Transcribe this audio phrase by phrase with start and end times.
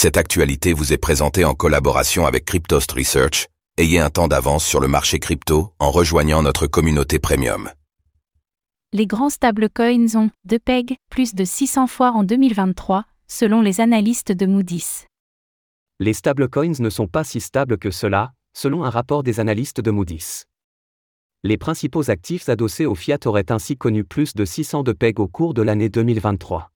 [0.00, 3.48] Cette actualité vous est présentée en collaboration avec Cryptost Research.
[3.78, 7.68] Ayez un temps d'avance sur le marché crypto en rejoignant notre communauté premium.
[8.92, 14.30] Les grands stablecoins ont, de PEG, plus de 600 fois en 2023, selon les analystes
[14.30, 15.08] de Moody's.
[15.98, 19.90] Les stablecoins ne sont pas si stables que cela, selon un rapport des analystes de
[19.90, 20.44] Moody's.
[21.42, 25.26] Les principaux actifs adossés au fiat auraient ainsi connu plus de 600 de PEG au
[25.26, 26.70] cours de l'année 2023.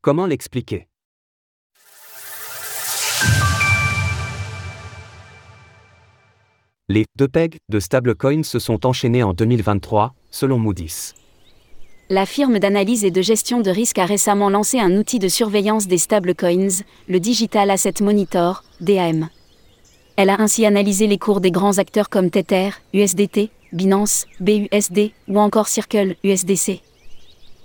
[0.00, 0.89] Comment l'expliquer?
[6.92, 11.14] Les deux pegs de stablecoins se sont enchaînés en 2023, selon Moody's.
[12.08, 15.86] La firme d'analyse et de gestion de risque a récemment lancé un outil de surveillance
[15.86, 19.28] des stablecoins, le Digital Asset Monitor, DAM.
[20.16, 25.38] Elle a ainsi analysé les cours des grands acteurs comme Tether, USDT, Binance, BUSD ou
[25.38, 26.80] encore Circle, USDC.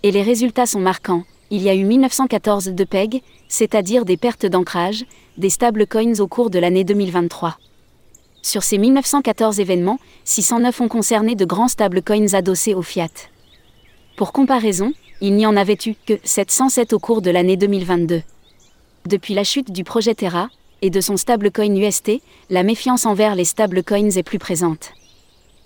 [0.03, 1.23] Et les résultats sont marquants.
[1.49, 5.03] Il y a eu 1914 de PEG, c'est-à-dire des pertes d'ancrage,
[5.39, 7.57] des stablecoins au cours de l'année 2023.
[8.45, 13.09] Sur ces 1914 événements, 609 ont concerné de grands stablecoins adossés au fiat.
[14.17, 18.21] Pour comparaison, il n'y en avait eu que 707 au cours de l'année 2022.
[19.07, 20.49] Depuis la chute du projet Terra
[20.83, 24.91] et de son stablecoin UST, la méfiance envers les stablecoins est plus présente.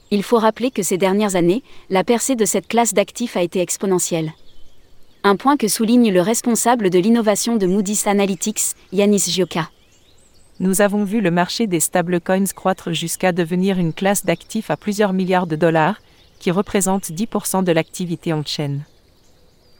[0.10, 3.60] Il faut rappeler que ces dernières années, la percée de cette classe d'actifs a été
[3.60, 4.32] exponentielle.
[5.26, 9.70] Un point que souligne le responsable de l'innovation de Moody's Analytics, Yanis Gioka
[10.60, 15.14] nous avons vu le marché des stablecoins croître jusqu'à devenir une classe d'actifs à plusieurs
[15.14, 16.02] milliards de dollars,
[16.40, 18.84] qui représente 10% de l'activité en chaîne.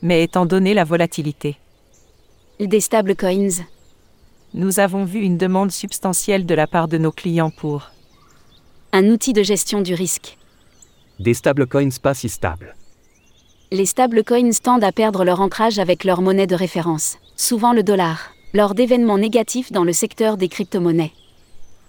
[0.02, 1.58] Mais étant donné la volatilité
[2.60, 3.64] des stablecoins,
[4.54, 7.92] nous avons vu une demande substantielle de la part de nos clients pour
[8.92, 10.38] un outil de gestion du risque.
[11.20, 12.76] Des stablecoins pas si stables.
[13.72, 18.32] Les stablecoins tendent à perdre leur ancrage avec leur monnaie de référence, souvent le dollar
[18.54, 21.12] lors d'événements négatifs dans le secteur des crypto-monnaies.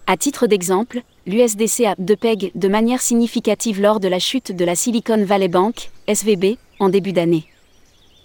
[0.07, 4.65] À titre d'exemple, l'USDC a de PEG de manière significative lors de la chute de
[4.65, 7.45] la Silicon Valley Bank, SVB, en début d'année.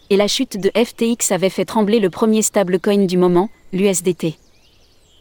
[0.09, 4.35] Et la chute de FTX avait fait trembler le premier stablecoin du moment, l'USDT.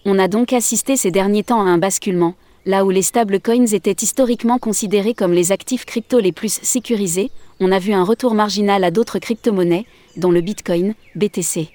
[0.05, 2.35] On a donc assisté ces derniers temps à un basculement,
[2.67, 7.31] là où les stablecoins étaient historiquement considérés comme les actifs crypto les plus sécurisés,
[7.61, 9.87] on a vu un retour marginal à d'autres crypto-monnaies,
[10.17, 11.71] dont le Bitcoin, BTC.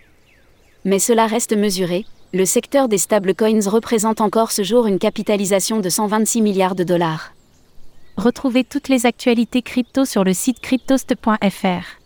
[0.86, 5.90] Mais cela reste mesuré, le secteur des stablecoins représente encore ce jour une capitalisation de
[5.90, 7.34] 126 milliards de dollars.
[8.18, 12.00] Retrouvez toutes les actualités crypto sur le site cryptost.fr.